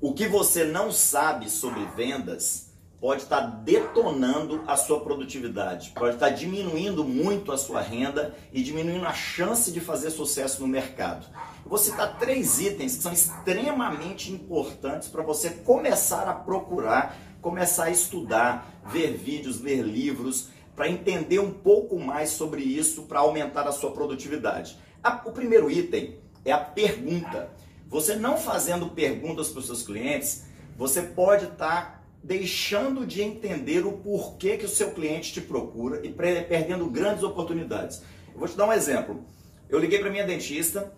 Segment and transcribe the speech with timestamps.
[0.00, 2.68] o que você não sabe sobre vendas
[3.00, 9.06] pode estar detonando a sua produtividade, pode estar diminuindo muito a sua renda e diminuindo
[9.06, 11.26] a chance de fazer sucesso no mercado.
[11.64, 17.84] Eu vou citar três itens que são extremamente importantes para você começar a procurar, começar
[17.84, 23.66] a estudar, ver vídeos, ler livros, para entender um pouco mais sobre isso, para aumentar
[23.66, 24.78] a sua produtividade.
[25.24, 27.50] O primeiro item é a pergunta.
[27.88, 30.44] Você não fazendo perguntas para os seus clientes,
[30.76, 36.04] você pode estar tá deixando de entender o porquê que o seu cliente te procura
[36.04, 38.02] e perdendo grandes oportunidades.
[38.32, 39.24] Eu vou te dar um exemplo.
[39.68, 40.92] Eu liguei para minha dentista,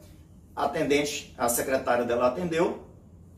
[0.55, 2.85] a atendente, a secretária dela atendeu,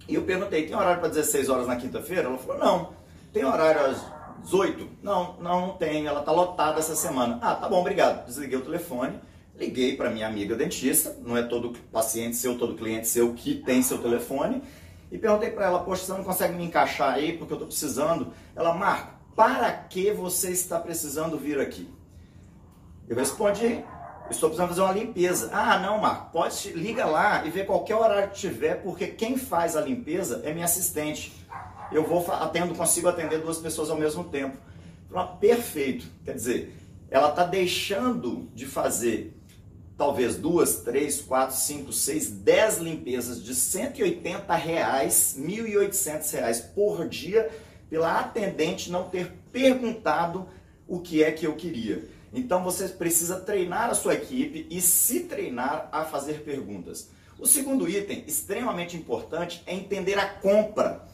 [0.09, 2.29] e eu perguntei, tem horário para 16 horas na quinta-feira?
[2.29, 2.93] Ela falou, não.
[3.33, 4.05] Tem horário às
[4.43, 4.89] 18?
[5.03, 6.07] Não, não, não tem.
[6.07, 7.39] Ela está lotada essa semana.
[7.41, 8.27] Ah, tá bom, obrigado.
[8.27, 9.21] Desliguei o telefone
[9.55, 13.83] Liguei para minha amiga dentista, não é todo paciente seu, todo cliente seu que tem
[13.83, 14.63] seu telefone,
[15.11, 18.33] e perguntei para ela, poxa, você não consegue me encaixar aí porque eu estou precisando?
[18.57, 21.89] Ela, Marco, para que você está precisando vir aqui?
[23.07, 23.85] Eu respondi,
[24.31, 25.51] estou precisando fazer uma limpeza.
[25.53, 29.77] Ah, não, Marco, pode, liga lá e ver qualquer horário que tiver, porque quem faz
[29.77, 31.31] a limpeza é minha assistente.
[31.93, 34.57] Eu vou atendo, consigo atender duas pessoas ao mesmo tempo.
[35.39, 36.07] Perfeito.
[36.25, 36.75] Quer dizer,
[37.11, 39.39] ela está deixando de fazer
[40.03, 47.49] talvez duas, três, quatro, cinco, seis, dez limpezas de 180 reais, 1.800 reais por dia,
[47.89, 50.49] pela atendente não ter perguntado
[50.89, 52.05] o que é que eu queria.
[52.35, 57.09] Então você precisa treinar a sua equipe e se treinar a fazer perguntas.
[57.39, 61.07] O segundo item, extremamente importante, é entender a compra.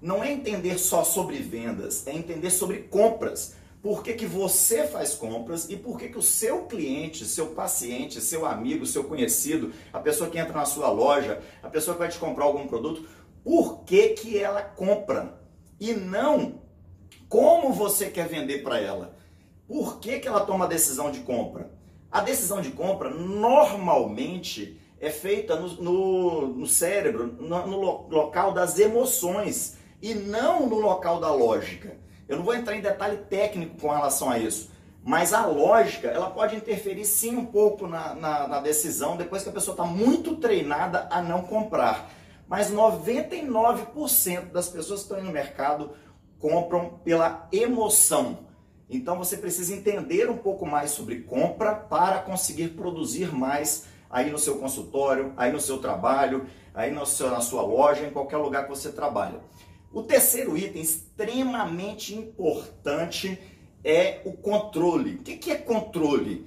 [0.00, 5.14] Não é entender só sobre vendas, é entender sobre compras por que, que você faz
[5.14, 10.00] compras e por que, que o seu cliente, seu paciente, seu amigo, seu conhecido, a
[10.00, 13.08] pessoa que entra na sua loja, a pessoa que vai te comprar algum produto,
[13.44, 15.40] por que, que ela compra?
[15.78, 16.62] E não
[17.28, 19.14] como você quer vender para ela.
[19.68, 21.70] Por que, que ela toma a decisão de compra?
[22.10, 28.80] A decisão de compra normalmente é feita no, no, no cérebro, no, no local das
[28.80, 32.04] emoções e não no local da lógica.
[32.28, 34.70] Eu não vou entrar em detalhe técnico com relação a isso,
[35.04, 39.48] mas a lógica ela pode interferir sim um pouco na, na, na decisão depois que
[39.48, 42.10] a pessoa está muito treinada a não comprar.
[42.48, 45.92] Mas 99% das pessoas que estão no mercado
[46.38, 48.46] compram pela emoção.
[48.88, 54.38] Então você precisa entender um pouco mais sobre compra para conseguir produzir mais aí no
[54.38, 58.64] seu consultório, aí no seu trabalho, aí no seu, na sua loja, em qualquer lugar
[58.64, 59.40] que você trabalha.
[59.96, 63.38] O terceiro item extremamente importante
[63.82, 65.14] é o controle.
[65.14, 66.46] O que é controle?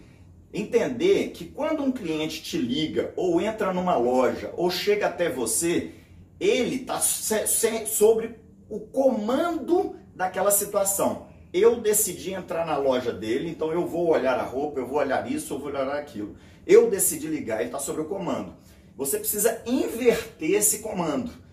[0.53, 5.93] Entender que quando um cliente te liga, ou entra numa loja, ou chega até você,
[6.39, 8.35] ele está sobre
[8.69, 11.25] o comando daquela situação.
[11.51, 15.27] Eu decidi entrar na loja dele, então eu vou olhar a roupa, eu vou olhar
[15.27, 16.35] isso, eu vou olhar aquilo.
[16.67, 18.53] Eu decidi ligar, ele está sobre o comando.
[18.95, 21.48] Você precisa inverter esse comando.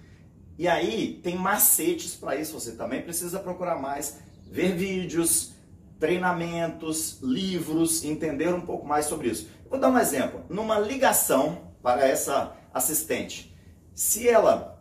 [0.58, 4.18] E aí tem macetes para isso, você também precisa procurar mais,
[4.50, 5.52] ver vídeos,
[5.98, 9.48] treinamentos, livros, entender um pouco mais sobre isso.
[9.68, 10.44] Vou dar um exemplo.
[10.48, 13.54] Numa ligação para essa assistente,
[13.94, 14.76] se ela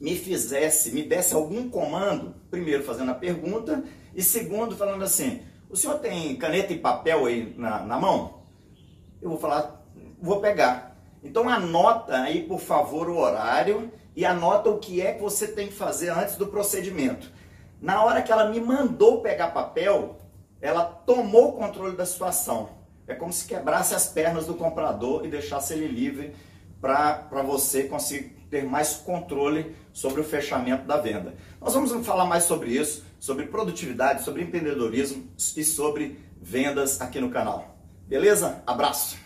[0.00, 3.84] me fizesse, me desse algum comando, primeiro fazendo a pergunta
[4.14, 8.42] e segundo falando assim, o senhor tem caneta e papel aí na, na mão?
[9.20, 9.86] Eu vou falar,
[10.20, 10.96] vou pegar.
[11.22, 15.68] Então anota aí, por favor, o horário e anota o que é que você tem
[15.68, 17.30] que fazer antes do procedimento.
[17.80, 20.18] Na hora que ela me mandou pegar papel,
[20.60, 22.70] ela tomou o controle da situação.
[23.06, 26.34] É como se quebrasse as pernas do comprador e deixasse ele livre
[26.80, 31.34] para você conseguir ter mais controle sobre o fechamento da venda.
[31.60, 37.30] Nós vamos falar mais sobre isso, sobre produtividade, sobre empreendedorismo e sobre vendas aqui no
[37.30, 37.76] canal.
[38.06, 38.62] Beleza?
[38.66, 39.21] Abraço!